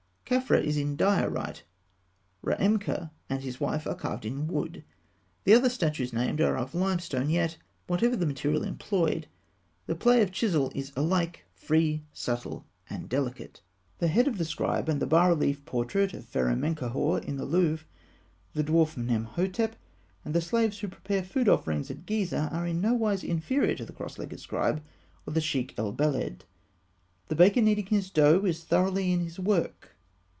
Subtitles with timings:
[0.31, 1.63] Khafra is in diorite;
[2.41, 4.85] Raemka and his wife are carved in wood;
[5.43, 9.27] the other statues named are of limestone; yet, whatever the material employed,
[9.87, 13.59] the play of the chisel is alike free, subtle, and delicate.
[13.99, 17.43] The head of the scribe and the bas relief portrait of Pharaoh Menkaûhor, in the
[17.43, 17.85] Louvre,
[18.53, 19.79] the dwarf Nemhotep (fig.
[20.23, 23.75] 195), and the slaves who prepare food offerings at Gizeh, are in no wise inferior
[23.75, 24.81] to the "Cross legged Scribe"
[25.27, 26.45] or the "Sheikh el Beled."
[27.27, 28.43] The baker kneading his dough (fig.
[28.43, 29.89] 194) is thoroughly in his work.